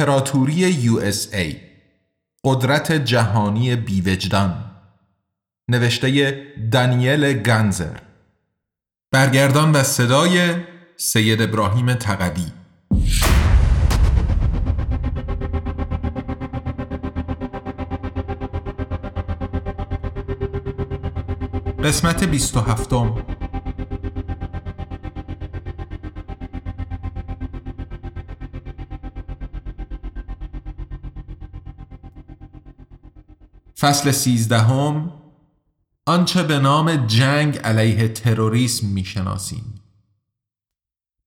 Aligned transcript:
امپراتوری 0.00 0.88
USA 0.88 1.56
قدرت 2.44 2.92
جهانی 2.92 3.76
بیوجدان. 3.76 4.64
نوشته 5.68 6.36
دانیل 6.72 7.32
گنزر 7.32 7.96
برگردان 9.12 9.72
و 9.72 9.82
صدای 9.82 10.54
سید 10.96 11.42
ابراهیم 11.42 11.94
تقوی. 11.94 12.46
قسمت 21.84 22.24
27 22.24 22.92
فصل 33.80 34.10
سیزدهم 34.10 35.12
آنچه 36.06 36.42
به 36.42 36.58
نام 36.58 37.06
جنگ 37.06 37.58
علیه 37.58 38.08
تروریسم 38.08 38.86
می‌شناسیم 38.86 39.74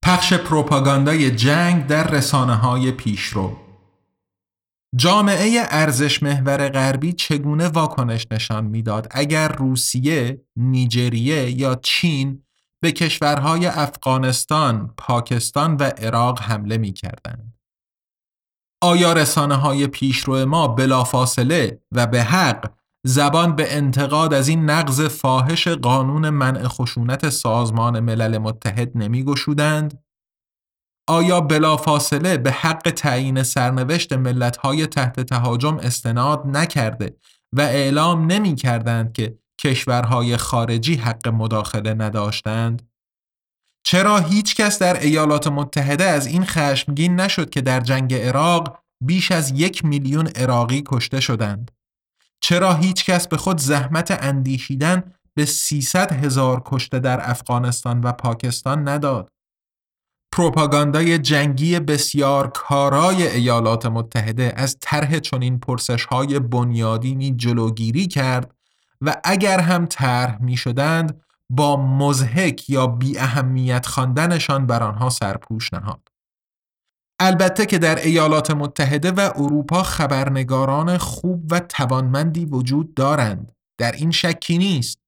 پخش 0.01 0.33
پروپاگاندای 0.33 1.31
جنگ 1.31 1.87
در 1.87 2.07
رسانه 2.07 2.55
های 2.55 2.91
پیشرو 2.91 3.57
جامعه 4.95 5.61
ارزش 5.69 6.23
محور 6.23 6.69
غربی 6.69 7.13
چگونه 7.13 7.67
واکنش 7.67 8.27
نشان 8.31 8.65
می‌داد 8.65 9.07
اگر 9.11 9.47
روسیه، 9.47 10.41
نیجریه 10.55 11.51
یا 11.51 11.75
چین 11.75 12.43
به 12.79 12.91
کشورهای 12.91 13.65
افغانستان، 13.65 14.93
پاکستان 14.97 15.75
و 15.75 15.83
عراق 15.83 16.41
حمله 16.41 16.77
می 16.77 16.93
کردند. 16.93 17.53
آیا 18.83 19.13
رسانه 19.13 19.55
های 19.55 19.87
پیشرو 19.87 20.45
ما 20.45 20.67
بلافاصله 20.67 21.81
و 21.91 22.07
به 22.07 22.23
حق 22.23 22.71
زبان 23.05 23.55
به 23.55 23.75
انتقاد 23.75 24.33
از 24.33 24.47
این 24.47 24.69
نقض 24.69 25.01
فاحش 25.01 25.67
قانون 25.67 26.29
منع 26.29 26.67
خشونت 26.67 27.29
سازمان 27.29 27.99
ملل 27.99 28.37
متحد 28.37 28.91
نمی 28.97 29.23
گشودند؟ 29.23 30.03
آیا 31.07 31.41
بلافاصله 31.41 32.37
به 32.37 32.51
حق 32.51 32.91
تعیین 32.95 33.43
سرنوشت 33.43 34.13
ملت‌های 34.13 34.87
تحت 34.87 35.19
تهاجم 35.19 35.77
استناد 35.77 36.43
نکرده 36.47 37.17
و 37.53 37.61
اعلام 37.61 38.25
نمی 38.25 38.55
کردند 38.55 39.13
که 39.13 39.37
کشورهای 39.61 40.37
خارجی 40.37 40.95
حق 40.95 41.27
مداخله 41.27 41.93
نداشتند؟ 41.93 42.92
چرا 43.83 44.19
هیچ 44.19 44.55
کس 44.55 44.79
در 44.79 44.99
ایالات 44.99 45.47
متحده 45.47 46.03
از 46.03 46.27
این 46.27 46.45
خشمگین 46.45 47.15
نشد 47.15 47.49
که 47.49 47.61
در 47.61 47.79
جنگ 47.79 48.13
عراق 48.13 48.79
بیش 49.01 49.31
از 49.31 49.51
یک 49.51 49.85
میلیون 49.85 50.27
عراقی 50.27 50.83
کشته 50.85 51.19
شدند؟ 51.19 51.71
چرا 52.41 52.73
هیچ 52.73 53.05
کس 53.05 53.27
به 53.27 53.37
خود 53.37 53.57
زحمت 53.57 54.23
اندیشیدن 54.23 55.13
به 55.35 55.45
300 55.45 56.11
هزار 56.11 56.61
کشته 56.65 56.99
در 56.99 57.29
افغانستان 57.29 58.01
و 58.01 58.11
پاکستان 58.11 58.87
نداد؟ 58.89 59.29
پروپاگاندای 60.31 61.17
جنگی 61.17 61.79
بسیار 61.79 62.47
کارای 62.47 63.27
ایالات 63.27 63.85
متحده 63.85 64.53
از 64.55 64.77
طرح 64.81 65.19
چنین 65.19 65.59
پرسش 65.59 66.05
های 66.05 66.39
بنیادینی 66.39 67.35
جلوگیری 67.35 68.07
کرد 68.07 68.55
و 69.01 69.15
اگر 69.23 69.59
هم 69.59 69.85
طرح 69.85 70.41
می 70.41 70.57
شدند 70.57 71.21
با 71.49 71.77
مزهک 71.77 72.69
یا 72.69 72.87
بی 72.87 73.17
اهمیت 73.17 73.85
خواندنشان 73.85 74.65
بر 74.65 74.83
آنها 74.83 75.09
سرپوش 75.09 75.73
نهاد. 75.73 76.07
البته 77.19 77.65
که 77.65 77.77
در 77.77 77.95
ایالات 77.95 78.51
متحده 78.51 79.11
و 79.11 79.31
اروپا 79.35 79.83
خبرنگاران 79.83 80.97
خوب 80.97 81.51
و 81.51 81.59
توانمندی 81.59 82.45
وجود 82.45 82.93
دارند. 82.93 83.51
در 83.77 83.91
این 83.91 84.11
شکی 84.11 84.57
نیست. 84.57 84.99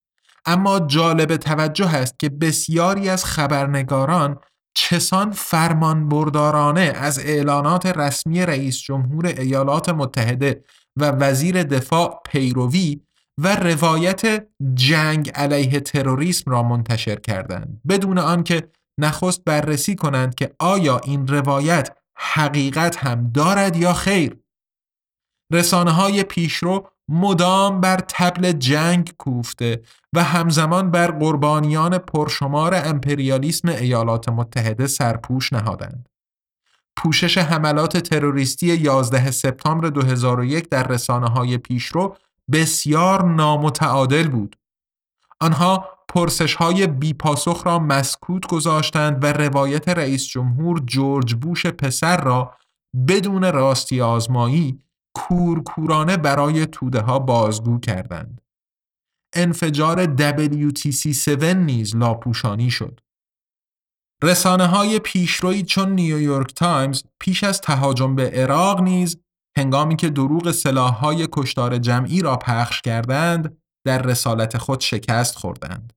اما 0.46 0.80
جالب 0.80 1.38
توجه 1.38 1.96
است 1.96 2.20
که 2.20 2.30
بسیاری 2.30 3.10
از 3.10 3.26
خبرنگاران 3.26 4.40
چسان 4.76 5.32
فرمان 5.32 6.10
بردارانه 6.10 6.82
از 6.82 7.20
اعلانات 7.20 7.86
رسمی 7.86 8.46
رئیس 8.46 8.78
جمهور 8.78 9.26
ایالات 9.26 9.90
متحده 9.90 10.64
و 10.96 11.12
وزیر 11.12 11.64
دفاع 11.64 12.22
پیروی 12.26 13.02
و 13.38 13.56
روایت 13.56 14.48
جنگ 14.74 15.30
علیه 15.30 15.80
تروریسم 15.80 16.52
را 16.52 16.64
منتشر 16.64 17.16
کردند 17.16 17.82
بدون 17.90 18.18
آنکه 18.18 18.70
نخست 19.00 19.44
بررسی 19.44 19.96
کنند 19.96 20.36
که 20.36 20.56
آیا 20.60 20.98
این 20.98 21.28
روایت 21.28 21.98
حقیقت 22.18 22.98
هم 22.98 23.32
دارد 23.32 23.76
یا 23.76 23.94
خیر 23.94 24.38
رسانه 25.54 25.92
های 25.92 26.24
پیشرو 26.24 26.90
مدام 27.10 27.82
بر 27.82 27.98
تبل 28.08 28.52
جنگ 28.52 29.14
کوفته 29.18 29.82
و 30.14 30.24
همزمان 30.24 30.92
بر 30.92 31.12
قربانیان 31.12 31.98
پرشمار 31.98 32.76
امپریالیسم 32.76 33.70
ایالات 33.70 34.30
متحده 34.30 34.88
سرپوش 34.88 35.54
نهادند. 35.54 36.10
پوشش 36.98 37.38
حملات 37.38 37.98
تروریستی 37.98 38.68
11 38.68 39.32
سپتامبر 39.32 39.90
2001 39.90 40.70
در 40.70 40.88
رسانه 40.88 41.28
های 41.28 41.58
پیشرو 41.58 42.16
بسیار 42.52 43.26
نامتعادل 43.26 44.28
بود. 44.28 44.56
آنها 45.40 45.90
پرسش 46.08 46.56
های 46.56 46.88
بی 46.88 47.14
پاسخ 47.14 47.62
را 47.66 47.80
مسکوت 47.80 48.48
گذاشتند 48.48 49.24
و 49.24 49.34
روایت 49.34 49.90
رئیس 49.90 50.28
جمهور 50.28 50.80
جورج 50.80 51.36
بوش 51.36 51.66
پسر 51.66 52.24
را 52.24 52.58
بدون 53.08 53.52
راستی 53.52 54.02
آزمایی 54.02 54.84
کورکورانه 55.16 56.18
برای 56.18 56.66
توده 56.66 57.02
ها 57.02 57.20
بازگو 57.20 57.80
کردند. 57.80 58.42
انفجار 59.34 60.06
WTC7 60.06 61.44
نیز 61.44 61.96
لاپوشانی 61.96 62.72
شد. 62.72 63.00
رسانه 64.24 64.68
های 64.68 65.00
پیشرویی 65.00 65.64
چون 65.64 65.90
نیویورک 65.90 66.54
تایمز 66.54 67.04
پیش 67.20 67.44
از 67.44 67.62
تهاجم 67.62 68.16
به 68.16 68.30
عراق 68.30 68.82
نیز 68.82 69.18
هنگامی 69.58 69.96
که 69.96 70.10
دروغ 70.10 70.52
سلاحهای 70.52 71.28
کشتار 71.32 71.78
جمعی 71.78 72.22
را 72.22 72.36
پخش 72.36 72.82
کردند 72.82 73.58
در 73.86 74.02
رسالت 74.02 74.58
خود 74.58 74.80
شکست 74.80 75.36
خوردند. 75.36 75.94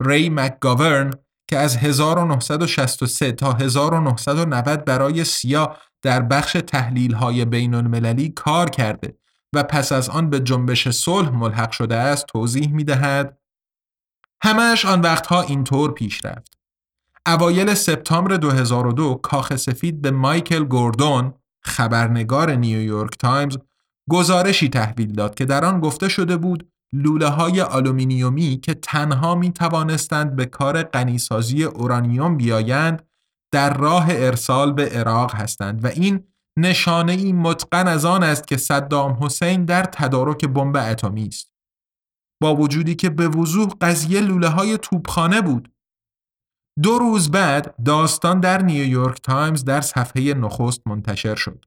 ری 0.00 0.30
مکگاورن 0.30 1.10
که 1.48 1.58
از 1.58 1.76
1963 1.76 3.32
تا 3.32 3.52
1990 3.52 4.84
برای 4.84 5.24
سیا 5.24 5.76
در 6.02 6.22
بخش 6.22 6.52
تحلیل 6.52 7.14
های 7.14 7.44
بین 7.44 7.74
المللی 7.74 8.28
کار 8.28 8.70
کرده 8.70 9.18
و 9.52 9.62
پس 9.62 9.92
از 9.92 10.08
آن 10.08 10.30
به 10.30 10.40
جنبش 10.40 10.88
صلح 10.88 11.30
ملحق 11.30 11.70
شده 11.70 11.96
است 11.96 12.26
توضیح 12.26 12.72
می 12.72 12.84
دهد 12.84 13.38
همش 14.42 14.84
آن 14.84 15.00
وقتها 15.00 15.42
اینطور 15.42 15.92
پیش 15.92 16.24
رفت. 16.24 16.58
اوایل 17.26 17.74
سپتامبر 17.74 18.36
2002 18.36 19.14
کاخ 19.14 19.56
سفید 19.56 20.02
به 20.02 20.10
مایکل 20.10 20.64
گوردون 20.64 21.34
خبرنگار 21.66 22.50
نیویورک 22.50 23.18
تایمز 23.18 23.56
گزارشی 24.10 24.68
تحویل 24.68 25.12
داد 25.12 25.34
که 25.34 25.44
در 25.44 25.64
آن 25.64 25.80
گفته 25.80 26.08
شده 26.08 26.36
بود 26.36 26.70
لوله 26.92 27.28
های 27.28 27.60
آلومینیومی 27.60 28.60
که 28.62 28.74
تنها 28.74 29.34
می 29.34 29.52
توانستند 29.52 30.36
به 30.36 30.46
کار 30.46 30.82
غنیسازی 30.82 31.64
اورانیوم 31.64 32.36
بیایند 32.36 33.02
در 33.52 33.76
راه 33.76 34.06
ارسال 34.08 34.72
به 34.72 34.88
عراق 34.88 35.34
هستند 35.34 35.84
و 35.84 35.86
این 35.86 36.24
نشانه 36.58 37.12
ای 37.12 37.32
متقن 37.32 37.88
از 37.88 38.04
آن 38.04 38.22
است 38.22 38.46
که 38.46 38.56
صدام 38.56 39.24
حسین 39.24 39.64
در 39.64 39.82
تدارک 39.82 40.44
بمب 40.44 40.76
اتمی 40.76 41.26
است. 41.26 41.52
با 42.42 42.56
وجودی 42.56 42.94
که 42.94 43.10
به 43.10 43.28
وضوح 43.28 43.68
قضیه 43.80 44.20
لوله 44.20 44.48
های 44.48 44.78
توپخانه 44.78 45.40
بود 45.40 45.72
دو 46.82 46.98
روز 46.98 47.30
بعد 47.30 47.74
داستان 47.84 48.40
در 48.40 48.62
نیویورک 48.62 49.22
تایمز 49.22 49.64
در 49.64 49.80
صفحه 49.80 50.34
نخست 50.34 50.80
منتشر 50.86 51.34
شد 51.34 51.64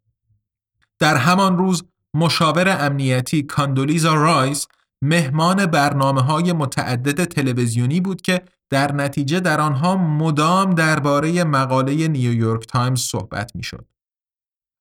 در 1.00 1.15
همان 1.15 1.57
روز 1.57 1.83
مشاور 2.13 2.85
امنیتی 2.85 3.44
کاندولیزا 3.44 4.13
رایس 4.13 4.67
مهمان 5.01 5.65
برنامه 5.65 6.21
های 6.21 6.53
متعدد 6.53 7.23
تلویزیونی 7.23 8.01
بود 8.01 8.21
که 8.21 8.41
در 8.69 8.91
نتیجه 8.91 9.39
در 9.39 9.61
آنها 9.61 9.95
مدام 9.95 10.73
درباره 10.73 11.44
مقاله 11.44 12.07
نیویورک 12.07 12.67
تایمز 12.67 13.00
صحبت 13.01 13.51
می‌شد. 13.55 13.85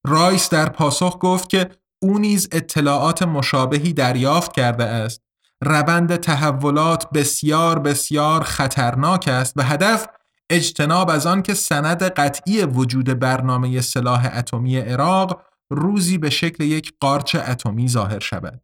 رایس 0.06 0.50
در 0.50 0.68
پاسخ 0.68 1.18
گفت 1.20 1.48
که 1.48 1.70
او 2.02 2.18
نیز 2.18 2.48
اطلاعات 2.52 3.22
مشابهی 3.22 3.92
دریافت 3.92 4.52
کرده 4.52 4.84
است. 4.84 5.22
روند 5.64 6.16
تحولات 6.16 7.10
بسیار 7.10 7.78
بسیار 7.78 8.42
خطرناک 8.42 9.28
است 9.28 9.52
و 9.56 9.62
هدف 9.62 10.06
اجتناب 10.50 11.10
از 11.10 11.26
آن 11.26 11.42
که 11.42 11.54
سند 11.54 12.02
قطعی 12.02 12.62
وجود 12.62 13.18
برنامه 13.18 13.80
سلاح 13.80 14.30
اتمی 14.34 14.76
عراق 14.76 15.42
روزی 15.70 16.18
به 16.18 16.30
شکل 16.30 16.64
یک 16.64 16.92
قارچ 17.00 17.34
اتمی 17.34 17.88
ظاهر 17.88 18.18
شود. 18.18 18.60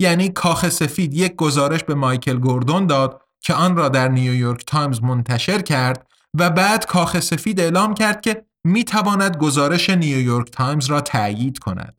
یعنی 0.00 0.28
کاخ 0.28 0.68
سفید 0.68 1.14
یک 1.14 1.36
گزارش 1.36 1.84
به 1.84 1.94
مایکل 1.94 2.38
گوردون 2.38 2.86
داد 2.86 3.22
که 3.40 3.54
آن 3.54 3.76
را 3.76 3.88
در 3.88 4.08
نیویورک 4.08 4.64
تایمز 4.66 5.02
منتشر 5.02 5.62
کرد 5.62 6.06
و 6.34 6.50
بعد 6.50 6.86
کاخ 6.86 7.20
سفید 7.20 7.60
اعلام 7.60 7.94
کرد 7.94 8.20
که 8.20 8.44
می 8.64 8.84
تواند 8.84 9.36
گزارش 9.36 9.90
نیویورک 9.90 10.50
تایمز 10.50 10.86
را 10.86 11.00
تأیید 11.00 11.58
کند. 11.58 11.96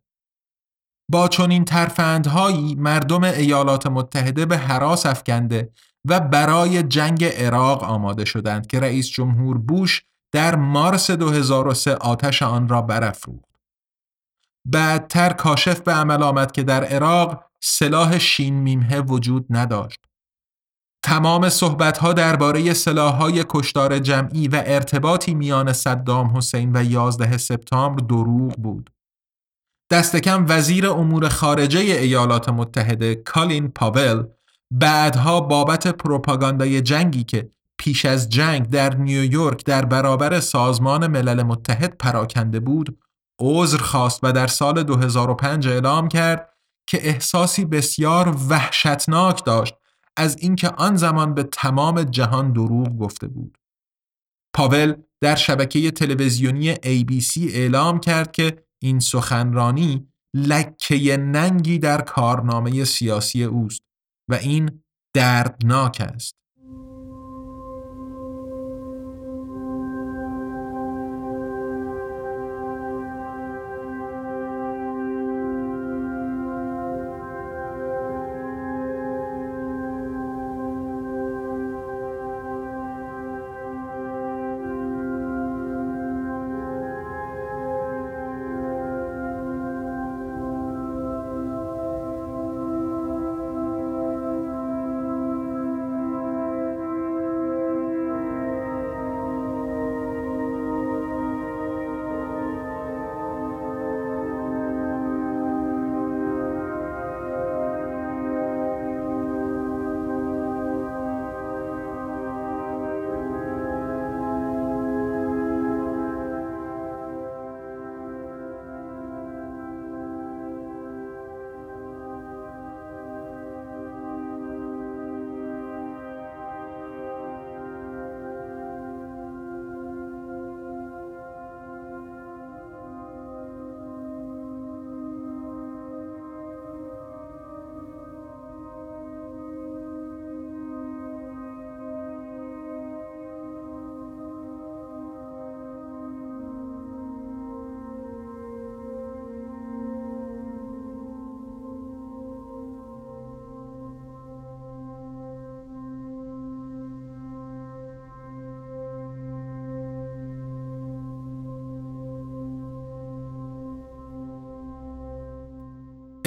با 1.11 1.27
چنین 1.27 1.65
ترفندهایی 1.65 2.75
مردم 2.75 3.23
ایالات 3.23 3.87
متحده 3.87 4.45
به 4.45 4.57
هراس 4.57 5.05
افکنده 5.05 5.71
و 6.05 6.19
برای 6.19 6.83
جنگ 6.83 7.23
عراق 7.25 7.83
آماده 7.83 8.25
شدند 8.25 8.67
که 8.67 8.79
رئیس 8.79 9.09
جمهور 9.09 9.57
بوش 9.57 10.03
در 10.33 10.55
مارس 10.55 11.11
2003 11.11 11.95
آتش 11.95 12.41
آن 12.41 12.67
را 12.67 12.81
برافروخت. 12.81 13.51
بعدتر 14.65 15.33
کاشف 15.33 15.81
به 15.81 15.91
عمل 15.91 16.23
آمد 16.23 16.51
که 16.51 16.63
در 16.63 16.83
عراق 16.83 17.43
سلاح 17.63 18.17
شین 18.17 18.53
میمه 18.53 18.99
وجود 18.99 19.45
نداشت. 19.49 19.99
تمام 21.03 21.49
صحبتها 21.49 22.13
درباره 22.13 22.73
سلاحهای 22.73 23.45
کشتار 23.49 23.99
جمعی 23.99 24.47
و 24.47 24.63
ارتباطی 24.65 25.33
میان 25.33 25.73
صدام 25.73 26.37
حسین 26.37 26.75
و 26.75 26.83
11 26.83 27.37
سپتامبر 27.37 28.05
دروغ 28.05 28.55
بود. 28.55 28.89
دست 29.91 30.15
کم 30.15 30.45
وزیر 30.49 30.89
امور 30.89 31.29
خارجه 31.29 31.79
ایالات 31.79 32.49
متحده 32.49 33.15
کالین 33.15 33.67
پاول 33.67 34.27
بعدها 34.71 35.41
بابت 35.41 35.87
پروپاگاندای 35.87 36.81
جنگی 36.81 37.23
که 37.23 37.51
پیش 37.77 38.05
از 38.05 38.29
جنگ 38.29 38.69
در 38.69 38.95
نیویورک 38.95 39.65
در 39.65 39.85
برابر 39.85 40.39
سازمان 40.39 41.07
ملل 41.07 41.43
متحد 41.43 41.97
پراکنده 41.97 42.59
بود 42.59 42.97
عذر 43.41 43.77
خواست 43.77 44.19
و 44.23 44.31
در 44.31 44.47
سال 44.47 44.83
2005 44.83 45.67
اعلام 45.67 46.07
کرد 46.07 46.49
که 46.87 47.07
احساسی 47.07 47.65
بسیار 47.65 48.37
وحشتناک 48.49 49.45
داشت 49.45 49.73
از 50.17 50.37
اینکه 50.39 50.69
آن 50.69 50.95
زمان 50.95 51.33
به 51.33 51.43
تمام 51.43 52.03
جهان 52.03 52.53
دروغ 52.53 52.97
گفته 52.97 53.27
بود. 53.27 53.57
پاول 54.55 54.93
در 55.21 55.35
شبکه 55.35 55.91
تلویزیونی 55.91 56.73
ABC 56.75 57.37
اعلام 57.37 57.99
کرد 57.99 58.31
که 58.31 58.63
این 58.81 58.99
سخنرانی 58.99 60.07
لکه 60.35 61.17
ننگی 61.17 61.79
در 61.79 62.01
کارنامه 62.01 62.83
سیاسی 62.83 63.43
اوست 63.43 63.90
و 64.31 64.33
این 64.33 64.83
دردناک 65.15 66.01
است. 66.15 66.40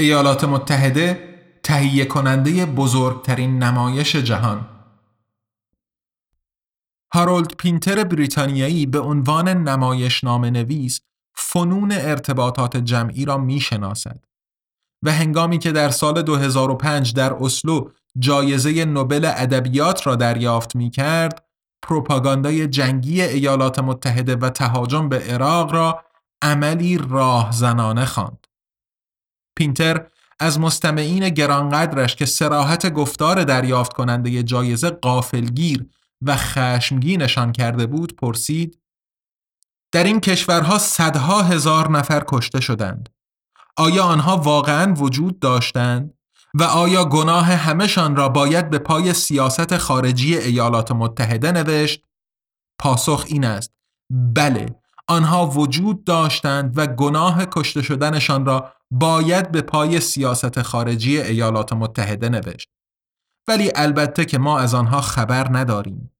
ایالات 0.04 0.44
متحده 0.44 1.34
تهیه 1.62 2.04
کننده 2.04 2.66
بزرگترین 2.66 3.62
نمایش 3.62 4.16
جهان 4.16 4.68
هارولد 7.14 7.56
پینتر 7.58 8.04
بریتانیایی 8.04 8.86
به 8.86 9.00
عنوان 9.00 9.48
نمایش 9.48 10.24
نام 10.24 10.44
نویس 10.44 11.00
فنون 11.34 11.92
ارتباطات 11.92 12.76
جمعی 12.76 13.24
را 13.24 13.38
می 13.38 13.60
شناسد 13.60 14.24
و 15.02 15.12
هنگامی 15.12 15.58
که 15.58 15.72
در 15.72 15.88
سال 15.88 16.22
2005 16.22 17.14
در 17.14 17.34
اسلو 17.34 17.90
جایزه 18.18 18.84
نوبل 18.84 19.24
ادبیات 19.24 20.06
را 20.06 20.16
دریافت 20.16 20.76
می 20.76 20.90
کرد 20.90 21.44
پروپاگاندای 21.82 22.66
جنگی 22.66 23.22
ایالات 23.22 23.78
متحده 23.78 24.36
و 24.36 24.50
تهاجم 24.50 25.08
به 25.08 25.18
عراق 25.18 25.72
را 25.72 26.04
عملی 26.42 26.98
راهزنانه 26.98 28.04
خواند. 28.04 28.43
پینتر 29.56 30.06
از 30.40 30.60
مستمعین 30.60 31.28
گرانقدرش 31.28 32.16
که 32.16 32.26
سراحت 32.26 32.92
گفتار 32.92 33.44
دریافت 33.44 33.92
کننده 33.92 34.42
جایزه 34.42 34.90
قافلگیر 34.90 35.86
و 36.22 36.36
خشمگینشان 36.36 37.52
کرده 37.52 37.86
بود 37.86 38.16
پرسید 38.16 38.78
در 39.92 40.04
این 40.04 40.20
کشورها 40.20 40.78
صدها 40.78 41.42
هزار 41.42 41.90
نفر 41.90 42.24
کشته 42.28 42.60
شدند. 42.60 43.08
آیا 43.76 44.04
آنها 44.04 44.36
واقعا 44.36 44.94
وجود 44.94 45.38
داشتند؟ 45.38 46.14
و 46.54 46.62
آیا 46.62 47.04
گناه 47.04 47.44
همهشان 47.44 48.16
را 48.16 48.28
باید 48.28 48.70
به 48.70 48.78
پای 48.78 49.12
سیاست 49.14 49.76
خارجی 49.76 50.36
ایالات 50.36 50.92
متحده 50.92 51.52
نوشت؟ 51.52 52.04
پاسخ 52.78 53.24
این 53.28 53.44
است 53.44 53.72
بله 54.10 54.66
آنها 55.08 55.46
وجود 55.46 56.04
داشتند 56.04 56.78
و 56.78 56.86
گناه 56.86 57.46
کشته 57.46 57.82
شدنشان 57.82 58.46
را 58.46 58.72
باید 58.96 59.52
به 59.52 59.62
پای 59.62 60.00
سیاست 60.00 60.62
خارجی 60.62 61.20
ایالات 61.20 61.72
متحده 61.72 62.28
نوشت. 62.28 62.68
ولی 63.48 63.70
البته 63.74 64.24
که 64.24 64.38
ما 64.38 64.58
از 64.58 64.74
آنها 64.74 65.00
خبر 65.00 65.48
نداریم. 65.56 66.10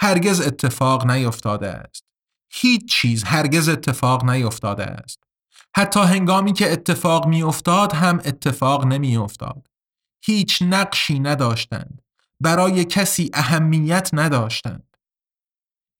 هرگز 0.00 0.40
اتفاق 0.40 1.10
نیفتاده 1.10 1.68
است. 1.68 2.04
هیچ 2.52 2.92
چیز 2.92 3.24
هرگز 3.24 3.68
اتفاق 3.68 4.30
نیفتاده 4.30 4.84
است. 4.84 5.18
حتی 5.76 6.00
هنگامی 6.00 6.52
که 6.52 6.72
اتفاق 6.72 7.26
می 7.26 7.42
افتاد 7.42 7.92
هم 7.92 8.20
اتفاق 8.24 8.84
نمی 8.84 9.16
افتاد. 9.16 9.66
هیچ 10.24 10.62
نقشی 10.62 11.20
نداشتند. 11.20 12.02
برای 12.40 12.84
کسی 12.84 13.30
اهمیت 13.34 14.10
نداشتند. 14.12 14.96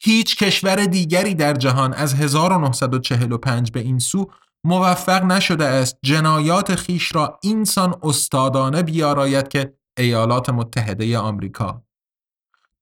هیچ 0.02 0.36
کشور 0.36 0.84
دیگری 0.84 1.34
در 1.34 1.54
جهان 1.54 1.94
از 1.94 2.14
1945 2.14 3.70
به 3.70 3.80
این 3.80 3.98
سو 3.98 4.30
موفق 4.64 5.24
نشده 5.24 5.64
است 5.64 5.98
جنایات 6.02 6.74
خیش 6.74 7.14
را 7.14 7.38
اینسان 7.42 7.94
استادانه 8.02 8.82
بیاراید 8.82 9.48
که 9.48 9.76
ایالات 9.98 10.50
متحده 10.50 11.18
آمریکا. 11.18 11.82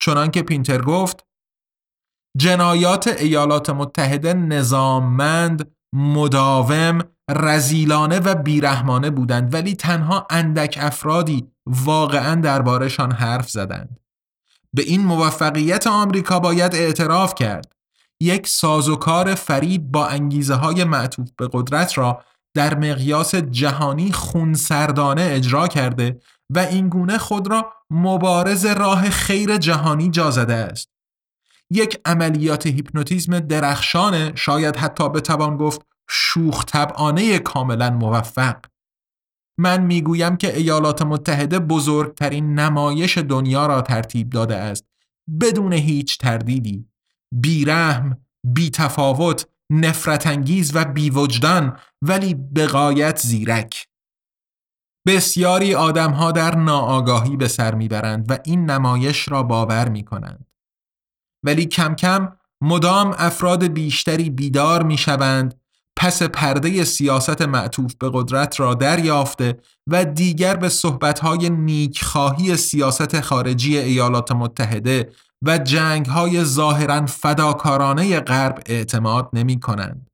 چنانکه 0.00 0.42
پینتر 0.42 0.82
گفت 0.82 1.26
جنایات 2.38 3.06
ایالات 3.08 3.70
متحده 3.70 4.34
نظاممند 4.34 5.74
مداوم 5.92 6.98
رزیلانه 7.30 8.20
و 8.20 8.34
بیرحمانه 8.34 9.10
بودند 9.10 9.54
ولی 9.54 9.74
تنها 9.74 10.26
اندک 10.30 10.78
افرادی 10.80 11.50
واقعا 11.66 12.40
دربارشان 12.40 13.12
حرف 13.12 13.50
زدند. 13.50 14.00
به 14.74 14.82
این 14.82 15.00
موفقیت 15.04 15.86
آمریکا 15.86 16.40
باید 16.40 16.74
اعتراف 16.74 17.34
کرد. 17.34 17.73
یک 18.24 18.46
سازوکار 18.46 19.34
فرید 19.34 19.90
با 19.92 20.06
انگیزه 20.06 20.54
های 20.54 20.84
معطوف 20.84 21.30
به 21.36 21.48
قدرت 21.52 21.98
را 21.98 22.24
در 22.54 22.74
مقیاس 22.74 23.34
جهانی 23.34 24.12
خونسردانه 24.12 25.22
اجرا 25.30 25.68
کرده 25.68 26.20
و 26.50 26.58
اینگونه 26.58 27.18
خود 27.18 27.50
را 27.50 27.72
مبارز 27.90 28.66
راه 28.66 29.10
خیر 29.10 29.56
جهانی 29.56 30.10
جا 30.10 30.30
زده 30.30 30.54
است. 30.54 30.88
یک 31.70 32.00
عملیات 32.04 32.66
هیپنوتیزم 32.66 33.40
درخشانه 33.40 34.32
شاید 34.34 34.76
حتی 34.76 35.08
بتوان 35.08 35.56
گفت 35.56 35.82
شوخ 36.10 36.64
طبعانه 36.64 37.38
کاملا 37.38 37.90
موفق. 37.90 38.56
من 39.58 39.82
می‌گویم 39.82 40.36
که 40.36 40.56
ایالات 40.56 41.02
متحده 41.02 41.58
بزرگترین 41.58 42.54
نمایش 42.54 43.18
دنیا 43.18 43.66
را 43.66 43.82
ترتیب 43.82 44.30
داده 44.30 44.56
است 44.56 44.84
بدون 45.40 45.72
هیچ 45.72 46.18
تردیدی 46.18 46.88
بیرحم 47.40 48.18
بیتفاوت 48.44 49.46
نفرت 49.70 50.26
انگیز 50.26 50.76
و 50.76 50.84
بیوجدان 50.84 51.78
ولی 52.02 52.34
بقایت 52.34 53.18
زیرک 53.18 53.88
بسیاری 55.06 55.74
آدمها 55.74 56.32
در 56.32 56.54
ناآگاهی 56.54 57.36
به 57.36 57.48
سر 57.48 57.74
می‌برند 57.74 58.30
و 58.30 58.38
این 58.44 58.70
نمایش 58.70 59.28
را 59.28 59.42
باور 59.42 59.88
می 59.88 60.04
کنند. 60.04 60.46
ولی 61.42 61.66
کم 61.66 61.94
کم 61.94 62.36
مدام 62.60 63.14
افراد 63.18 63.64
بیشتری 63.64 64.30
بیدار 64.30 64.82
می 64.82 64.98
شوند 64.98 65.60
پس 65.96 66.22
پرده 66.22 66.84
سیاست 66.84 67.42
معطوف 67.42 67.94
به 67.94 68.10
قدرت 68.12 68.60
را 68.60 68.74
دریافته 68.74 69.58
و 69.86 70.04
دیگر 70.04 70.56
به 70.56 70.68
صحبتهای 70.68 71.50
نیکخواهی 71.50 72.56
سیاست 72.56 73.20
خارجی 73.20 73.78
ایالات 73.78 74.32
متحده 74.32 75.12
و 75.46 75.58
جنگهای 75.58 76.44
ظاهرا 76.44 77.06
فداکارانه 77.06 78.20
غرب 78.20 78.62
اعتماد 78.66 79.30
نمی 79.32 79.60
کنند. 79.60 80.10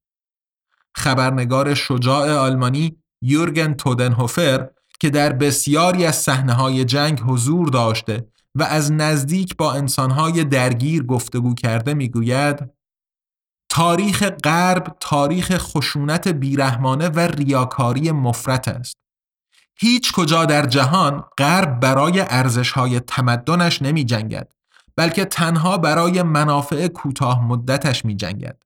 خبرنگار 0.97 1.75
شجاع 1.75 2.35
آلمانی 2.35 2.97
یورگن 3.23 3.75
تودنهوفر 3.75 4.69
که 5.01 5.11
در 5.11 5.33
بسیاری 5.33 6.07
از 6.07 6.17
صحنه 6.17 6.53
های 6.53 6.85
جنگ 6.85 7.21
حضور 7.21 7.69
داشته 7.69 8.29
و 8.55 8.63
از 8.63 8.93
نزدیک 8.93 9.57
با 9.57 9.73
انسانهای 9.73 10.45
درگیر 10.45 11.03
گفتگو 11.03 11.55
کرده 11.55 11.95
می‌گوید 11.95 12.71
تاریخ 13.69 14.23
غرب 14.23 14.97
تاریخ 15.01 15.57
خشونت 15.57 16.29
بیرحمانه 16.29 17.09
و 17.09 17.21
ریاکاری 17.21 18.11
مفرت 18.11 18.69
است. 18.69 18.97
هیچ 19.79 20.13
کجا 20.13 20.45
در 20.45 20.67
جهان 20.67 21.25
غرب 21.39 21.81
برای 21.81 22.21
ارزشهای 22.21 23.01
تمدنش 23.01 23.83
نمی 23.83 24.05
جنگد 24.05 24.49
بلکه 25.00 25.25
تنها 25.25 25.78
برای 25.78 26.23
منافع 26.23 26.88
کوتاه 26.88 27.45
مدتش 27.47 28.04
می 28.04 28.16
جنگد. 28.16 28.62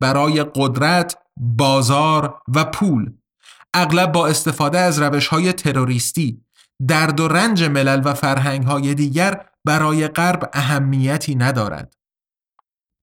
برای 0.00 0.44
قدرت، 0.54 1.16
بازار 1.36 2.42
و 2.54 2.64
پول 2.64 3.12
اغلب 3.74 4.12
با 4.12 4.26
استفاده 4.26 4.78
از 4.78 4.98
روش 4.98 5.28
های 5.28 5.52
تروریستی 5.52 6.40
درد 6.88 7.20
و 7.20 7.28
رنج 7.28 7.62
ملل 7.62 8.02
و 8.04 8.14
فرهنگ 8.14 8.64
های 8.64 8.94
دیگر 8.94 9.46
برای 9.64 10.08
غرب 10.08 10.50
اهمیتی 10.52 11.34
ندارد. 11.34 11.96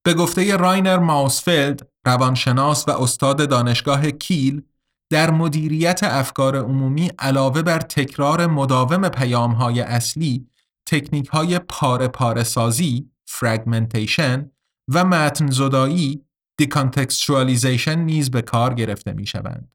به 0.04 0.14
گفته 0.14 0.56
راینر 0.56 0.98
ماوسفلد 0.98 1.88
روانشناس 2.06 2.88
و 2.88 2.90
استاد 2.90 3.48
دانشگاه 3.48 4.10
کیل 4.10 4.62
در 5.10 5.30
مدیریت 5.30 6.00
افکار 6.02 6.56
عمومی 6.56 7.10
علاوه 7.18 7.62
بر 7.62 7.78
تکرار 7.78 8.46
مداوم 8.46 9.08
پیام 9.08 9.52
های 9.52 9.80
اصلی 9.80 10.51
تکنیک 10.92 11.28
های 11.28 11.58
پاره 11.58 12.08
پاره 12.08 12.42
سازی 12.42 13.10
fragmentation 13.30 14.40
و 14.88 15.04
متن 15.04 15.50
زدایی 15.50 16.24
decontextualization 16.62 17.88
نیز 17.88 18.30
به 18.30 18.42
کار 18.42 18.74
گرفته 18.74 19.12
می 19.12 19.26
شوند. 19.26 19.72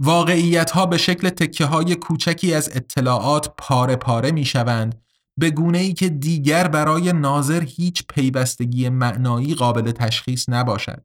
واقعیت 0.00 0.70
ها 0.70 0.86
به 0.86 0.98
شکل 0.98 1.28
تکه 1.28 1.64
های 1.64 1.96
کوچکی 1.96 2.54
از 2.54 2.76
اطلاعات 2.76 3.54
پاره 3.58 3.96
پاره 3.96 4.32
می 4.32 4.44
شوند 4.44 5.02
به 5.36 5.50
گونه 5.50 5.78
ای 5.78 5.92
که 5.92 6.08
دیگر 6.08 6.68
برای 6.68 7.12
ناظر 7.12 7.64
هیچ 7.64 8.06
پیوستگی 8.08 8.88
معنایی 8.88 9.54
قابل 9.54 9.92
تشخیص 9.92 10.48
نباشد. 10.48 11.04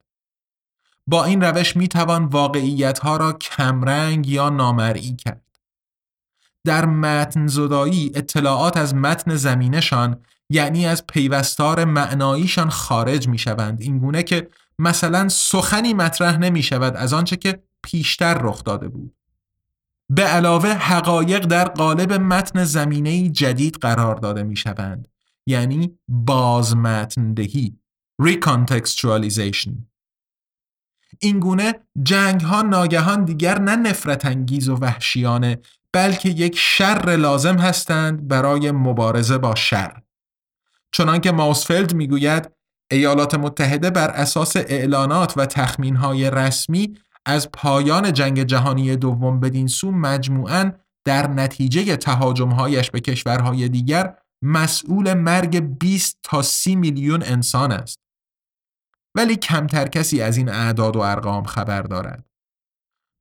با 1.07 1.25
این 1.25 1.41
روش 1.41 1.75
می 1.75 1.87
توان 1.87 2.25
واقعیت 2.25 2.99
ها 2.99 3.17
را 3.17 3.33
کمرنگ 3.33 4.27
یا 4.27 4.49
نامرئی 4.49 5.15
کرد. 5.15 5.48
در 6.65 6.85
متن 6.85 7.47
زدایی 7.47 8.11
اطلاعات 8.15 8.77
از 8.77 8.95
متن 8.95 9.35
زمینشان 9.35 10.21
یعنی 10.49 10.85
از 10.85 11.07
پیوستار 11.07 11.85
معناییشان 11.85 12.69
خارج 12.69 13.27
می 13.27 13.37
شوند 13.37 13.81
این 13.81 13.99
گونه 13.99 14.23
که 14.23 14.49
مثلا 14.79 15.29
سخنی 15.29 15.93
مطرح 15.93 16.37
نمی 16.37 16.63
شود 16.63 16.95
از 16.95 17.13
آنچه 17.13 17.35
که 17.35 17.63
پیشتر 17.83 18.33
رخ 18.33 18.63
داده 18.63 18.87
بود. 18.87 19.15
به 20.09 20.23
علاوه 20.23 20.69
حقایق 20.69 21.45
در 21.45 21.65
قالب 21.65 22.13
متن 22.13 22.63
زمینه 22.63 23.29
جدید 23.29 23.75
قرار 23.75 24.15
داده 24.15 24.43
می 24.43 24.55
شوند 24.55 25.07
یعنی 25.45 25.99
بازمتندهی 26.07 27.79
recontextualization. 28.21 29.71
این 31.19 31.39
گونه 31.39 31.73
جنگ 32.03 32.41
ها 32.41 32.61
ناگهان 32.61 33.25
دیگر 33.25 33.59
نه 33.59 33.75
نفرت 33.75 34.25
انگیز 34.25 34.69
و 34.69 34.75
وحشیانه 34.75 35.57
بلکه 35.93 36.29
یک 36.29 36.57
شر 36.57 37.15
لازم 37.15 37.57
هستند 37.57 38.27
برای 38.27 38.71
مبارزه 38.71 39.37
با 39.37 39.55
شر 39.55 40.01
چنانکه 40.91 41.31
ماوسفلد 41.31 41.93
می‌گوید 41.93 42.51
ایالات 42.91 43.35
متحده 43.35 43.89
بر 43.89 44.09
اساس 44.09 44.55
اعلانات 44.55 45.33
و 45.37 45.45
تخمینهای 45.45 46.29
رسمی 46.29 46.97
از 47.25 47.51
پایان 47.51 48.13
جنگ 48.13 48.43
جهانی 48.43 48.95
دوم 48.95 49.39
بدین 49.39 49.67
سو 49.67 49.91
مجموعاً 49.91 50.71
در 51.05 51.27
نتیجه 51.27 51.95
تهاجمهایش 51.95 52.91
به 52.91 52.99
کشورهای 52.99 53.69
دیگر 53.69 54.15
مسئول 54.43 55.13
مرگ 55.13 55.59
20 55.79 56.19
تا 56.23 56.41
30 56.41 56.75
میلیون 56.75 57.23
انسان 57.23 57.71
است. 57.71 57.99
ولی 59.15 59.35
کمتر 59.35 59.87
کسی 59.87 60.21
از 60.21 60.37
این 60.37 60.49
اعداد 60.49 60.95
و 60.95 60.99
ارقام 60.99 61.43
خبر 61.43 61.81
دارد. 61.81 62.25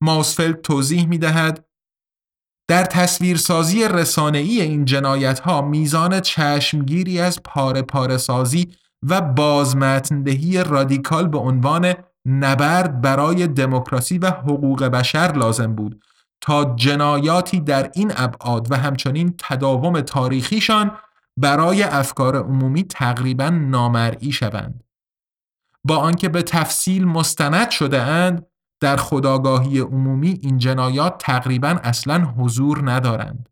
ماوسفلد 0.03 0.61
توضیح 0.61 1.07
می 1.07 1.19
دهد 1.19 1.68
در 2.69 2.85
تصویرسازی 2.85 3.89
رسانه‌ای 3.89 4.61
این 4.61 4.85
جنایت 4.85 5.41
ها 5.41 5.63
میزان 5.63 6.21
چشمگیری 6.21 7.21
از 7.21 7.43
پاره 7.43 7.83
پاره 7.83 8.17
سازی 8.17 8.69
و 9.03 9.21
بازمتندهی 9.21 10.65
رادیکال 10.65 11.29
به 11.29 11.39
عنوان 11.39 11.95
نبرد 12.27 13.01
برای 13.01 13.47
دموکراسی 13.47 14.19
و 14.19 14.31
حقوق 14.31 14.85
بشر 14.85 15.33
لازم 15.37 15.75
بود 15.75 16.03
تا 16.41 16.75
جنایاتی 16.75 17.61
در 17.61 17.91
این 17.95 18.13
ابعاد 18.17 18.73
و 18.73 18.77
همچنین 18.77 19.35
تداوم 19.39 20.01
تاریخیشان 20.01 20.91
برای 21.37 21.83
افکار 21.83 22.37
عمومی 22.37 22.85
تقریبا 22.85 23.49
نامرئی 23.49 24.33
شوند. 24.33 24.85
با 25.85 25.97
آنکه 25.97 26.29
به 26.29 26.43
تفصیل 26.43 27.05
مستند 27.05 27.71
شده 27.71 28.03
اند 28.03 28.47
در 28.81 28.97
خداگاهی 28.97 29.79
عمومی 29.79 30.39
این 30.43 30.59
جنایات 30.59 31.19
تقریبا 31.19 31.69
اصلا 31.83 32.25
حضور 32.25 32.91
ندارند 32.91 33.49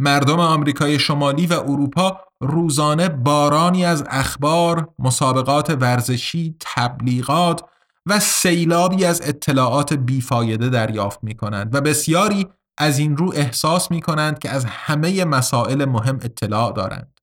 مردم 0.00 0.40
آمریکای 0.40 0.98
شمالی 0.98 1.46
و 1.46 1.52
اروپا 1.52 2.20
روزانه 2.40 3.08
بارانی 3.08 3.84
از 3.84 4.04
اخبار، 4.08 4.88
مسابقات 4.98 5.70
ورزشی، 5.70 6.56
تبلیغات 6.60 7.64
و 8.06 8.20
سیلابی 8.20 9.04
از 9.04 9.22
اطلاعات 9.28 9.92
بیفایده 9.92 10.68
دریافت 10.68 11.24
می 11.24 11.34
کنند 11.34 11.74
و 11.74 11.80
بسیاری 11.80 12.46
از 12.78 12.98
این 12.98 13.16
رو 13.16 13.32
احساس 13.34 13.90
می 13.90 14.00
کنند 14.00 14.38
که 14.38 14.50
از 14.50 14.64
همه 14.64 15.24
مسائل 15.24 15.84
مهم 15.84 16.18
اطلاع 16.22 16.72
دارند. 16.72 17.20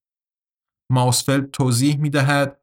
ماوسفلد 0.92 1.52
توضیح 1.52 1.98
می 1.98 2.10
دهد 2.10 2.62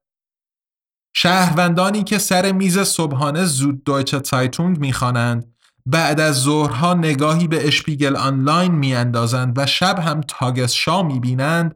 شهروندانی 1.15 2.05
که 2.05 2.19
سر 2.19 2.53
میز 2.53 2.79
صبحانه 2.79 3.45
زود 3.45 3.85
دویچه 3.85 4.21
تایتونگ 4.21 4.79
می‌خوانند 4.79 5.55
بعد 5.87 6.21
از 6.21 6.43
ظهرها 6.43 6.95
نگاهی 6.95 7.49
به 7.49 7.67
اشپیگل 7.67 8.17
آنلاین 8.17 8.73
میاندازند 8.73 9.59
و 9.59 9.67
شب 9.67 9.99
هم 9.99 10.21
تاگس 10.21 10.73
شا 10.73 11.03
می‌بینند 11.03 11.75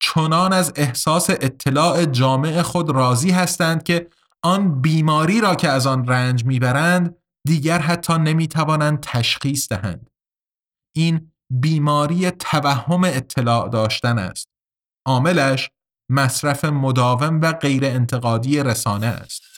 چنان 0.00 0.52
از 0.52 0.72
احساس 0.76 1.30
اطلاع 1.30 2.04
جامع 2.04 2.62
خود 2.62 2.90
راضی 2.90 3.30
هستند 3.30 3.82
که 3.82 4.08
آن 4.42 4.80
بیماری 4.82 5.40
را 5.40 5.54
که 5.54 5.68
از 5.68 5.86
آن 5.86 6.06
رنج 6.06 6.44
می‌برند 6.44 7.16
دیگر 7.46 7.78
حتی 7.78 8.12
نمی‌توانند 8.12 9.00
تشخیص 9.00 9.68
دهند. 9.68 10.10
این 10.96 11.32
بیماری 11.50 12.30
توهم 12.30 13.04
اطلاع 13.04 13.68
داشتن 13.68 14.18
است. 14.18 14.48
عاملش 15.06 15.70
مصرف 16.08 16.64
مداوم 16.64 17.40
و 17.40 17.52
غیر 17.52 17.84
انتقادی 17.84 18.62
رسانه 18.62 19.06
است. 19.06 19.55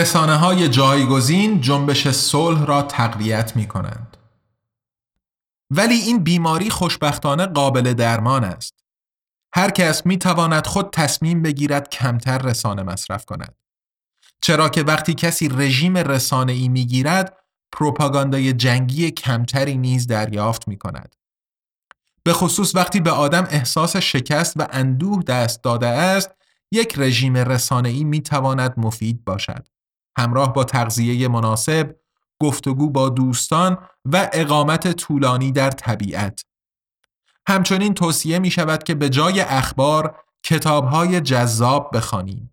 رسانه 0.00 0.36
های 0.36 0.68
جایگزین 0.68 1.60
جنبش 1.60 2.08
صلح 2.08 2.64
را 2.64 2.82
تقویت 2.82 3.56
می 3.56 3.68
کنند. 3.68 4.16
ولی 5.70 5.94
این 5.94 6.24
بیماری 6.24 6.70
خوشبختانه 6.70 7.46
قابل 7.46 7.92
درمان 7.94 8.44
است. 8.44 8.84
هر 9.54 9.70
کس 9.70 10.06
می 10.06 10.18
تواند 10.18 10.66
خود 10.66 10.90
تصمیم 10.92 11.42
بگیرد 11.42 11.88
کمتر 11.88 12.38
رسانه 12.38 12.82
مصرف 12.82 13.24
کند. 13.24 13.54
چرا 14.42 14.68
که 14.68 14.82
وقتی 14.82 15.14
کسی 15.14 15.48
رژیم 15.48 15.96
رسانه 15.96 16.52
ای 16.52 16.68
می 16.68 16.86
گیرد 16.86 17.36
پروپاگاندای 17.72 18.52
جنگی 18.52 19.10
کمتری 19.10 19.76
نیز 19.76 20.06
دریافت 20.06 20.68
می 20.68 20.78
کند. 20.78 21.16
به 22.24 22.32
خصوص 22.32 22.74
وقتی 22.74 23.00
به 23.00 23.10
آدم 23.10 23.46
احساس 23.50 23.96
شکست 23.96 24.56
و 24.56 24.66
اندوه 24.70 25.22
دست 25.22 25.62
داده 25.62 25.86
است 25.86 26.30
یک 26.72 26.94
رژیم 26.98 27.36
رسانه 27.36 27.88
ای 27.88 28.04
می 28.04 28.20
تواند 28.20 28.74
مفید 28.76 29.24
باشد. 29.24 29.66
همراه 30.18 30.52
با 30.52 30.64
تغذیه 30.64 31.28
مناسب، 31.28 31.96
گفتگو 32.40 32.90
با 32.90 33.08
دوستان 33.08 33.78
و 34.04 34.30
اقامت 34.32 34.92
طولانی 34.92 35.52
در 35.52 35.70
طبیعت. 35.70 36.44
همچنین 37.48 37.94
توصیه 37.94 38.38
می 38.38 38.50
شود 38.50 38.82
که 38.82 38.94
به 38.94 39.08
جای 39.08 39.40
اخبار 39.40 40.16
کتابهای 40.42 41.20
جذاب 41.20 41.90
بخوانیم. 41.96 42.52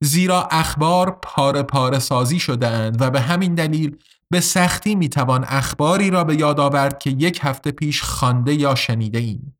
زیرا 0.00 0.48
اخبار 0.50 1.10
پاره 1.22 1.62
پاره 1.62 1.98
سازی 1.98 2.38
شده 2.38 2.66
اند 2.66 3.02
و 3.02 3.10
به 3.10 3.20
همین 3.20 3.54
دلیل 3.54 3.96
به 4.30 4.40
سختی 4.40 4.94
می 4.94 5.08
توان 5.08 5.44
اخباری 5.48 6.10
را 6.10 6.24
به 6.24 6.36
یاد 6.36 6.60
آورد 6.60 6.98
که 6.98 7.10
یک 7.10 7.40
هفته 7.42 7.70
پیش 7.70 8.02
خوانده 8.02 8.54
یا 8.54 8.74
شنیده 8.74 9.18
ایم. 9.18 9.55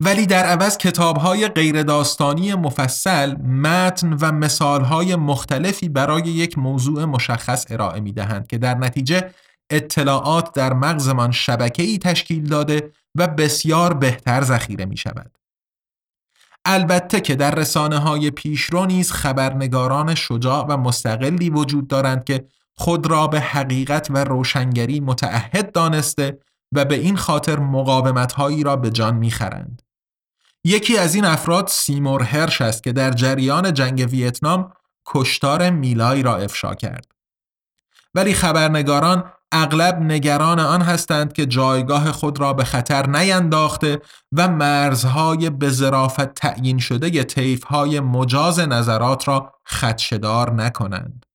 ولی 0.00 0.26
در 0.26 0.44
عوض 0.44 0.78
کتابهای 0.78 1.48
غیر 1.48 1.82
داستانی 1.82 2.54
مفصل 2.54 3.36
متن 3.36 4.12
و 4.12 4.32
مثالهای 4.32 5.16
مختلفی 5.16 5.88
برای 5.88 6.22
یک 6.22 6.58
موضوع 6.58 7.04
مشخص 7.04 7.66
ارائه 7.70 8.00
می 8.00 8.12
دهند 8.12 8.46
که 8.46 8.58
در 8.58 8.74
نتیجه 8.74 9.30
اطلاعات 9.70 10.54
در 10.54 10.72
مغزمان 10.72 11.32
شبکه‌ای 11.32 11.98
تشکیل 11.98 12.48
داده 12.48 12.92
و 13.14 13.26
بسیار 13.26 13.94
بهتر 13.94 14.42
ذخیره 14.42 14.84
می 14.84 14.96
شود. 14.96 15.38
البته 16.64 17.20
که 17.20 17.34
در 17.34 17.54
رسانه 17.54 17.98
های 17.98 18.30
پیشرو 18.30 18.86
نیز 18.86 19.12
خبرنگاران 19.12 20.14
شجاع 20.14 20.66
و 20.68 20.76
مستقلی 20.76 21.50
وجود 21.50 21.88
دارند 21.88 22.24
که 22.24 22.44
خود 22.74 23.06
را 23.06 23.26
به 23.26 23.40
حقیقت 23.40 24.10
و 24.10 24.24
روشنگری 24.24 25.00
متعهد 25.00 25.72
دانسته 25.72 26.38
و 26.72 26.84
به 26.84 26.94
این 26.94 27.16
خاطر 27.16 27.58
مقاومت 27.58 28.32
هایی 28.32 28.62
را 28.62 28.76
به 28.76 28.90
جان 28.90 29.16
می‌خرند. 29.16 29.82
یکی 30.66 30.98
از 30.98 31.14
این 31.14 31.24
افراد 31.24 31.68
سیمور 31.68 32.22
هرش 32.22 32.60
است 32.60 32.82
که 32.82 32.92
در 32.92 33.10
جریان 33.10 33.74
جنگ 33.74 34.06
ویتنام 34.10 34.72
کشتار 35.06 35.70
میلای 35.70 36.22
را 36.22 36.36
افشا 36.36 36.74
کرد. 36.74 37.06
ولی 38.14 38.34
خبرنگاران 38.34 39.32
اغلب 39.52 40.00
نگران 40.00 40.60
آن 40.60 40.82
هستند 40.82 41.32
که 41.32 41.46
جایگاه 41.46 42.12
خود 42.12 42.40
را 42.40 42.52
به 42.52 42.64
خطر 42.64 43.06
نینداخته 43.06 44.00
و 44.32 44.48
مرزهای 44.48 45.50
به 45.50 45.70
ظرافت 45.70 46.34
تعیین 46.34 46.78
شده 46.78 47.24
طیفهای 47.24 48.00
مجاز 48.00 48.58
نظرات 48.58 49.28
را 49.28 49.54
خدشدار 49.66 50.52
نکنند. 50.52 51.26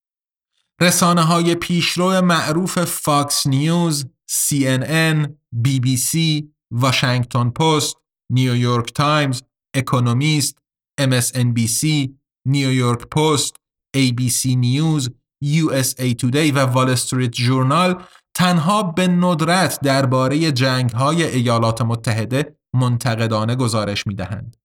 رسانه 0.82 1.22
های 1.22 1.56
پیشرو 1.56 2.22
معروف 2.22 2.80
فاکس 2.84 3.48
نیوز، 3.48 4.06
CNN، 4.32 5.28
BBC، 5.68 6.44
واشنگتن 6.72 7.50
پست، 7.50 8.01
نیویورک 8.32 8.94
تایمز، 8.94 9.42
اکونومیست، 9.76 10.58
MSNBC، 11.02 12.10
نیویورک 12.46 13.08
پست، 13.08 13.56
ABC 13.98 14.46
نیوز، 14.46 15.10
USA 15.44 16.16
Today 16.22 16.52
و 16.56 16.60
وال 16.60 16.90
استریت 16.90 17.32
جورنال 17.32 18.04
تنها 18.34 18.84
به 18.84 19.08
ندرت 19.08 19.80
درباره 19.80 20.52
جنگ‌های 20.52 21.24
ایالات 21.24 21.82
متحده 21.82 22.56
منتقدانه 22.74 23.56
گزارش 23.56 24.08
می‌دهند. 24.08 24.58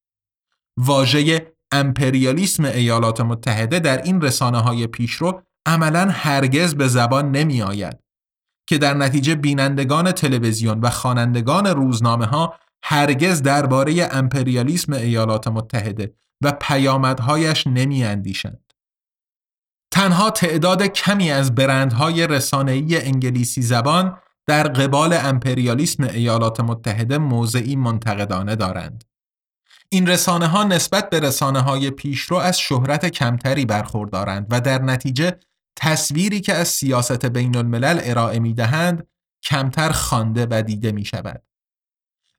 واژه 0.76 1.52
امپریالیسم 1.72 2.64
ایالات 2.64 3.20
متحده 3.20 3.78
در 3.78 4.02
این 4.02 4.20
رسانه 4.20 4.58
های 4.58 4.86
پیشرو 4.86 5.42
عملا 5.66 6.08
هرگز 6.10 6.74
به 6.74 6.88
زبان 6.88 7.30
نمی 7.30 7.62
آید 7.62 7.98
که 8.68 8.78
در 8.78 8.94
نتیجه 8.94 9.34
بینندگان 9.34 10.12
تلویزیون 10.12 10.80
و 10.80 10.90
خوانندگان 10.90 11.66
روزنامه 11.66 12.26
ها 12.26 12.54
هرگز 12.88 13.42
درباره 13.42 14.08
امپریالیسم 14.12 14.92
ایالات 14.92 15.48
متحده 15.48 16.14
و 16.42 16.52
پیامدهایش 16.52 17.66
نمی 17.66 18.04
اندیشند. 18.04 18.72
تنها 19.90 20.30
تعداد 20.30 20.82
کمی 20.82 21.30
از 21.30 21.54
برندهای 21.54 22.26
رسانه‌ای 22.26 23.02
انگلیسی 23.02 23.62
زبان 23.62 24.18
در 24.46 24.68
قبال 24.68 25.12
امپریالیسم 25.12 26.02
ایالات 26.02 26.60
متحده 26.60 27.18
موضعی 27.18 27.76
منتقدانه 27.76 28.56
دارند. 28.56 29.04
این 29.88 30.06
رسانه 30.06 30.46
ها 30.46 30.64
نسبت 30.64 31.10
به 31.10 31.20
رسانه 31.20 31.60
های 31.60 31.90
پیشرو 31.90 32.36
از 32.36 32.60
شهرت 32.60 33.06
کمتری 33.06 33.66
برخوردارند 33.66 34.46
و 34.50 34.60
در 34.60 34.82
نتیجه 34.82 35.38
تصویری 35.76 36.40
که 36.40 36.54
از 36.54 36.68
سیاست 36.68 37.26
بین 37.26 37.56
الملل 37.56 38.00
ارائه 38.02 38.38
می 38.38 38.54
دهند 38.54 39.06
کمتر 39.42 39.92
خوانده 39.92 40.46
و 40.50 40.62
دیده 40.62 40.92
می 40.92 41.04
شود. 41.04 41.42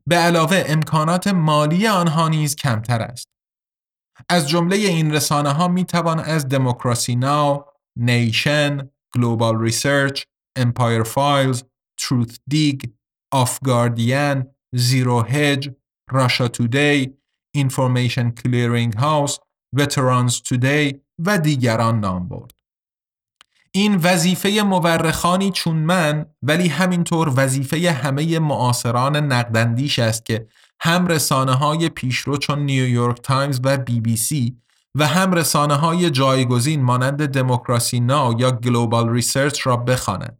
به 0.07 0.15
علاوه 0.15 0.63
امکانات 0.67 1.27
مالی 1.27 1.87
آنها 1.87 2.29
نیز 2.29 2.55
کمتر 2.55 3.01
است. 3.01 3.27
از 4.29 4.49
جمله 4.49 4.75
این 4.75 5.13
رسانه 5.13 5.49
ها 5.49 5.67
می 5.67 5.85
توان 5.85 6.19
از 6.19 6.47
Democracy 6.47 7.15
Now، 7.15 7.65
Nation، 7.95 8.89
Global 9.15 9.61
Research، 9.61 10.23
Empire 10.55 11.03
Files، 11.03 11.63
Truthdig، 11.99 12.81
OffGuardian، 13.31 14.45
Zero 14.75 15.21
Hedge، 15.21 15.69
Russia 16.11 16.47
Today، 16.47 17.17
Information 17.55 18.29
Clearing 18.29 18.93
House، 18.93 19.37
Veterans 19.73 20.41
Today 20.41 21.01
و 21.25 21.37
دیگران 21.37 21.99
نام 21.99 22.27
برد. 22.27 22.56
این 23.77 23.95
وظیفه 23.95 24.61
مورخانی 24.61 25.51
چون 25.51 25.75
من 25.75 26.25
ولی 26.43 26.67
همینطور 26.67 27.33
وظیفه 27.35 27.91
همه 27.91 28.39
معاصران 28.39 29.15
نقداندیش 29.15 29.99
است 29.99 30.25
که 30.25 30.47
هم 30.79 31.07
رسانه 31.07 31.53
های 31.53 31.89
پیشرو 31.89 32.37
چون 32.37 32.59
نیویورک 32.59 33.21
تایمز 33.21 33.59
و 33.63 33.77
بی 33.77 34.01
بی 34.01 34.17
سی 34.17 34.57
و 34.95 35.07
هم 35.07 35.31
رسانه 35.31 35.75
های 35.75 36.09
جایگزین 36.09 36.81
مانند 36.81 37.25
Democracy 37.25 37.99
Now 37.99 38.41
یا 38.41 38.51
Global 38.51 39.09
Research 39.09 39.67
را 39.67 39.77
بخوانند. 39.77 40.39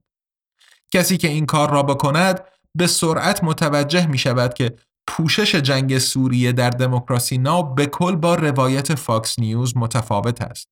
کسی 0.93 1.17
که 1.17 1.27
این 1.27 1.45
کار 1.45 1.71
را 1.71 1.83
بکند 1.83 2.43
به 2.75 2.87
سرعت 2.87 3.43
متوجه 3.43 4.07
می 4.07 4.17
شود 4.17 4.53
که 4.53 4.75
پوشش 5.07 5.55
جنگ 5.55 5.97
سوریه 5.97 6.51
در 6.51 6.69
Democracy 6.69 7.37
Now 7.37 7.73
به 7.75 7.85
کل 7.85 8.15
با 8.15 8.35
روایت 8.35 8.95
فاکس 8.95 9.39
نیوز 9.39 9.77
متفاوت 9.77 10.41
است 10.41 10.69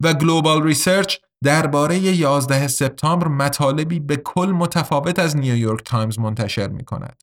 و 0.00 0.14
Global 0.14 0.62
Research 0.62 1.16
درباره 1.44 1.98
11 1.98 2.68
سپتامبر 2.68 3.28
مطالبی 3.28 4.00
به 4.00 4.16
کل 4.16 4.46
متفاوت 4.46 5.18
از 5.18 5.36
نیویورک 5.36 5.84
تایمز 5.84 6.18
منتشر 6.18 6.68
می 6.68 6.84
کند. 6.84 7.22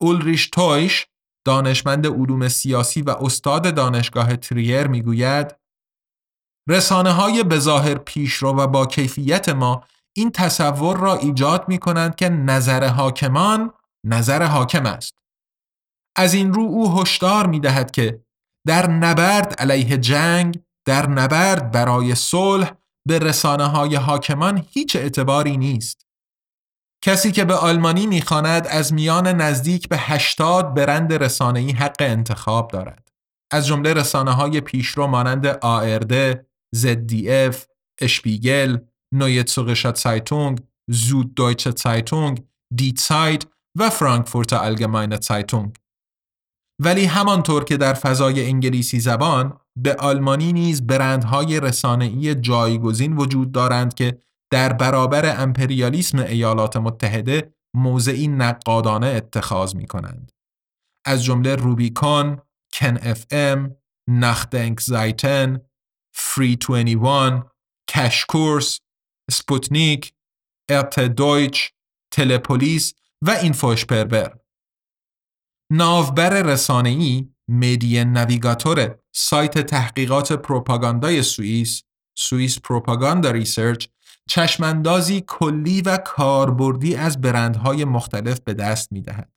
اولریش 0.00 0.48
تویش 0.48 1.06
دانشمند 1.46 2.06
علوم 2.06 2.48
سیاسی 2.48 3.02
و 3.02 3.10
استاد 3.10 3.74
دانشگاه 3.74 4.36
تریر 4.36 4.86
می‌گوید 4.86 5.56
رسانه 6.68 7.12
های 7.12 7.44
بظاهر 7.44 7.94
پیشرو 7.94 8.52
و 8.56 8.66
با 8.66 8.86
کیفیت 8.86 9.48
ما 9.48 9.84
این 10.16 10.30
تصور 10.30 10.96
را 10.96 11.16
ایجاد 11.16 11.68
می 11.68 11.78
کنند 11.78 12.14
که 12.14 12.28
نظر 12.28 12.84
حاکمان 12.84 13.72
نظر 14.06 14.42
حاکم 14.42 14.86
است. 14.86 15.18
از 16.16 16.34
این 16.34 16.52
رو 16.52 16.62
او 16.62 17.00
هشدار 17.00 17.46
می 17.46 17.60
دهد 17.60 17.90
که 17.90 18.24
در 18.66 18.90
نبرد 18.90 19.54
علیه 19.58 19.96
جنگ 19.96 20.62
در 20.86 21.08
نبرد 21.08 21.70
برای 21.70 22.14
صلح 22.14 22.72
به 23.08 23.18
رسانه 23.18 23.66
های 23.66 23.94
حاکمان 23.94 24.64
هیچ 24.70 24.96
اعتباری 24.96 25.56
نیست. 25.56 26.06
کسی 27.04 27.32
که 27.32 27.44
به 27.44 27.54
آلمانی 27.54 28.06
می‌خواند 28.06 28.66
از 28.66 28.92
میان 28.92 29.26
نزدیک 29.26 29.88
به 29.88 29.96
80 29.98 30.74
برند 30.74 31.12
رسانه‌ای 31.12 31.72
حق 31.72 31.96
انتخاب 32.00 32.70
دارد. 32.70 33.08
از 33.52 33.66
جمله 33.66 33.94
رسانه 33.94 34.30
های 34.32 34.60
پیشرو 34.60 35.06
مانند 35.06 35.46
آرد، 35.46 36.46
ZDF، 36.76 37.56
اشپیگل، 38.00 38.78
Neue 39.14 39.44
Zürcher 39.44 39.98
Zeitung، 39.98 40.60
Süddeutsche 40.90 41.70
Zeitung، 41.70 42.44
Die 42.74 43.00
Zeit 43.00 43.44
و 43.78 43.90
Frankfurter 43.90 44.52
Allgemeine 44.52 45.20
Zeitung. 45.20 45.76
ولی 46.78 47.04
همانطور 47.04 47.64
که 47.64 47.76
در 47.76 47.94
فضای 47.94 48.46
انگلیسی 48.46 49.00
زبان 49.00 49.60
به 49.76 49.94
آلمانی 49.94 50.52
نیز 50.52 50.86
برندهای 50.86 51.60
رسانه‌ای 51.60 52.34
جایگزین 52.34 53.16
وجود 53.16 53.52
دارند 53.52 53.94
که 53.94 54.18
در 54.50 54.72
برابر 54.72 55.42
امپریالیسم 55.42 56.18
ایالات 56.18 56.76
متحده 56.76 57.54
موضعی 57.74 58.28
نقادانه 58.28 59.06
اتخاذ 59.06 59.74
می 59.74 59.86
کنند. 59.86 60.32
از 61.04 61.24
جمله 61.24 61.54
Rubikon، 61.54 62.38
KenFM، 62.72 63.76
NachDenkSeiten، 64.08 65.60
Free21، 66.14 67.44
Cashkurs، 67.88 68.80
Sputnik، 69.30 70.12
RT 70.68 71.00
Deutsch، 71.00 71.72
Telepolis 72.10 72.94
و 73.22 73.30
Infosperber. 73.30 74.38
ناوبر 75.70 76.42
رسانه‌ای 76.42 77.28
Medien-Navigator 77.48 78.94
سایت 79.12 79.58
تحقیقات 79.58 80.32
پروپاگاندای 80.32 81.22
سوئیس 81.22 81.82
Swiss 82.18 82.60
Propaganda 82.60 83.30
Research 83.30 83.86
چشماندازی 84.28 85.24
کلی 85.26 85.82
و 85.82 85.96
کاربردی 85.96 86.94
از 86.94 87.20
برندهای 87.20 87.84
مختلف 87.84 88.40
به 88.40 88.54
دست 88.54 88.92
می 88.92 89.02
دهد. 89.02 89.32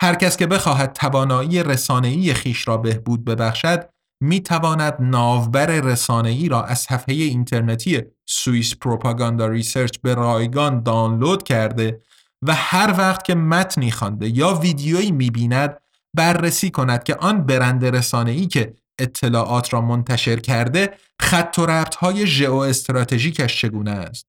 هر 0.00 0.14
کس 0.14 0.36
که 0.36 0.46
بخواهد 0.46 0.92
توانایی 0.92 1.62
رسانه‌ای 1.62 2.34
خویش 2.34 2.68
را 2.68 2.76
بهبود 2.76 3.24
ببخشد 3.24 3.88
می 4.20 4.40
تواند 4.40 4.96
ناوبر 5.00 5.66
رسانه‌ای 5.66 6.48
را 6.48 6.64
از 6.64 6.78
صفحه 6.78 7.14
اینترنتی 7.14 8.02
Swiss 8.26 8.76
Propaganda 8.76 9.46
Research 9.46 9.98
به 9.98 10.14
رایگان 10.14 10.82
دانلود 10.82 11.42
کرده 11.42 12.02
و 12.42 12.54
هر 12.54 12.94
وقت 12.98 13.24
که 13.24 13.34
متنی 13.34 13.90
خوانده 13.90 14.28
یا 14.28 14.54
ویدیویی 14.54 15.12
می‌بیند 15.12 15.76
بررسی 16.14 16.70
کند 16.70 17.04
که 17.04 17.14
آن 17.14 17.46
برند 17.46 17.84
رسانه‌ای 17.84 18.46
که 18.46 18.74
اطلاعات 18.98 19.74
را 19.74 19.80
منتشر 19.80 20.36
کرده 20.36 20.94
خط 21.20 21.58
و 21.58 21.66
ربط 21.66 21.94
های 21.94 22.26
ژئو 22.26 22.54
استراتژیکش 22.54 23.60
چگونه 23.60 23.90
است. 23.90 24.26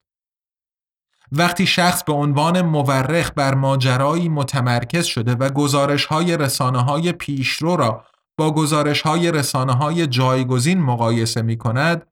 وقتی 1.31 1.67
شخص 1.67 2.03
به 2.03 2.13
عنوان 2.13 2.61
مورخ 2.61 3.31
بر 3.31 3.53
ماجرایی 3.53 4.29
متمرکز 4.29 5.05
شده 5.05 5.35
و 5.35 5.49
گزارش 5.49 6.05
های 6.05 6.37
رسانه 6.37 6.83
های 6.83 7.11
پیشرو 7.11 7.75
را 7.75 8.05
با 8.37 8.51
گزارش 8.51 9.01
های 9.01 9.31
رسانه 9.31 9.73
های 9.73 10.07
جایگزین 10.07 10.81
مقایسه 10.81 11.41
می 11.41 11.57
کند 11.57 12.07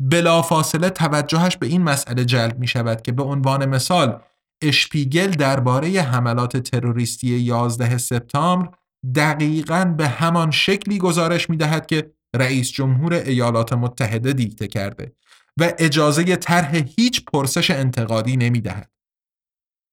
بلافاصله 0.00 0.90
توجهش 0.90 1.56
به 1.56 1.66
این 1.66 1.82
مسئله 1.82 2.24
جلب 2.24 2.58
می 2.58 2.66
شود 2.66 3.02
که 3.02 3.12
به 3.12 3.22
عنوان 3.22 3.66
مثال 3.66 4.20
اشپیگل 4.62 5.30
درباره 5.30 5.88
حملات 5.88 6.56
تروریستی 6.56 7.28
11 7.28 7.98
سپتامبر 7.98 8.68
دقیقا 9.14 9.84
به 9.84 10.08
همان 10.08 10.50
شکلی 10.50 10.98
گزارش 10.98 11.50
می 11.50 11.56
دهد 11.56 11.86
که 11.86 12.10
رئیس 12.34 12.70
جمهور 12.70 13.12
ایالات 13.12 13.72
متحده 13.72 14.32
دیکته 14.32 14.66
کرده 14.66 15.12
و 15.60 15.72
اجازه 15.78 16.36
طرح 16.36 16.76
هیچ 16.96 17.24
پرسش 17.24 17.70
انتقادی 17.70 18.36
نمی 18.36 18.60
دهد. 18.60 18.90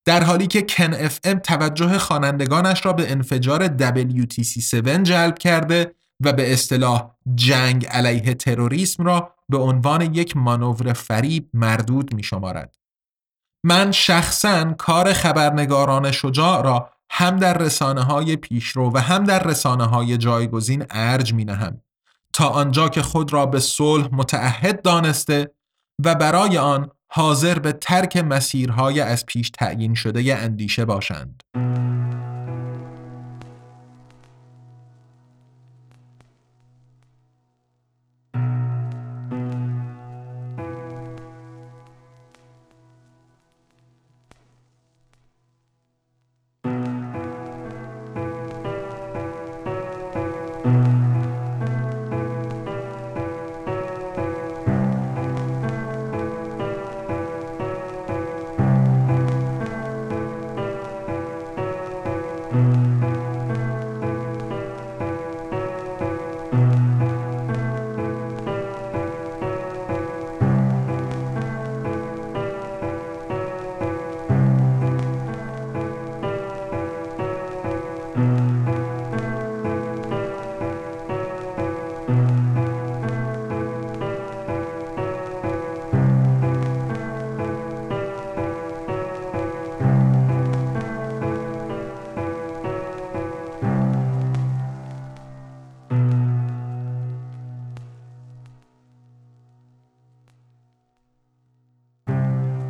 در 0.06 0.23
حالی 0.23 0.47
که 0.47 0.62
کن 0.62 0.93
اف 0.93 1.19
ام 1.23 1.39
توجه 1.39 1.97
خوانندگانش 1.97 2.86
را 2.86 2.93
به 2.93 3.12
انفجار 3.12 3.67
WTC7 3.67 5.04
جلب 5.04 5.38
کرده 5.38 5.95
و 6.19 6.34
به 6.34 6.54
اصطلاح 6.54 7.12
جنگ 7.36 7.86
علیه 7.86 8.34
تروریسم 8.34 9.04
را 9.04 9.36
به 9.49 9.58
عنوان 9.58 10.01
یک 10.01 10.38
مانور 10.38 10.93
فریب 10.93 11.49
مردود 11.54 12.13
می 12.13 12.23
شمارد. 12.23 12.75
من 13.67 13.91
شخصا 13.91 14.73
کار 14.73 15.13
خبرنگاران 15.13 16.12
شجاع 16.12 16.63
را 16.63 16.89
هم 17.10 17.38
در 17.38 17.58
رسانه 17.58 18.04
های 18.04 18.36
پیشرو 18.36 18.91
و 18.93 18.97
هم 18.97 19.23
در 19.23 19.43
رسانه 19.43 19.86
های 19.86 20.17
جایگزین 20.17 20.86
ارج 20.89 21.34
می 21.34 21.45
نهم 21.45 21.82
تا 22.34 22.47
آنجا 22.49 22.89
که 22.89 23.01
خود 23.01 23.34
را 23.34 23.45
به 23.45 23.60
صلح 23.60 24.08
متعهد 24.12 24.82
دانسته 24.82 25.51
و 26.06 26.15
برای 26.15 26.58
آن 26.58 26.89
حاضر 27.08 27.60
به 27.60 27.71
ترک 27.71 28.17
مسیرهای 28.17 29.01
از 29.01 29.25
پیش 29.25 29.49
تعیین 29.49 29.93
شده 29.93 30.36
اندیشه 30.36 30.86
باشند. 30.86 31.43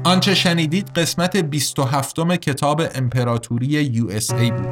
آنچه 0.06 0.36
شنیدید 0.36 0.90
قسمت 0.90 1.38
27 1.38 2.38
کتاب 2.38 2.82
امپراتوری 2.96 3.78
USA 3.78 4.02
بود. 4.52 4.68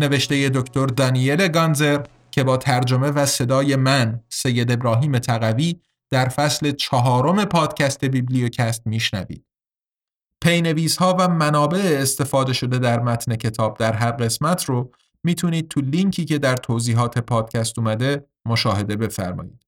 نوشته 0.00 0.48
دکتر 0.48 0.86
دانیل 0.86 1.48
گانزر 1.48 2.02
که 2.30 2.44
با 2.44 2.56
ترجمه 2.56 3.10
و 3.10 3.26
صدای 3.26 3.76
من 3.76 4.20
سید 4.28 4.72
ابراهیم 4.72 5.18
تقوی 5.18 5.80
در 6.10 6.28
فصل 6.28 6.72
چهارم 6.72 7.44
پادکست 7.44 8.04
بیبلیوکست 8.04 8.86
میشنوید. 8.86 9.44
پی‌نویس 10.44 10.96
ها 10.96 11.16
و 11.18 11.28
منابع 11.28 11.98
استفاده 12.00 12.52
شده 12.52 12.78
در 12.78 13.00
متن 13.00 13.36
کتاب 13.36 13.78
در 13.78 13.92
هر 13.92 14.10
قسمت 14.10 14.64
رو 14.64 14.92
می‌تونید 15.24 15.68
تو 15.68 15.80
لینکی 15.80 16.24
که 16.24 16.38
در 16.38 16.56
توضیحات 16.56 17.18
پادکست 17.18 17.78
اومده 17.78 18.26
مشاهده 18.46 18.96
بفرمایید. 18.96 19.67